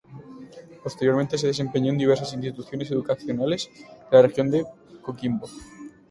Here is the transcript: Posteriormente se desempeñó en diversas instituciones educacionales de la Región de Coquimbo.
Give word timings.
Posteriormente 0.83 1.37
se 1.37 1.45
desempeñó 1.45 1.91
en 1.91 1.97
diversas 1.99 2.33
instituciones 2.33 2.89
educacionales 2.89 3.69
de 4.09 4.17
la 4.17 4.23
Región 4.23 4.49
de 4.49 4.65
Coquimbo. 5.03 5.47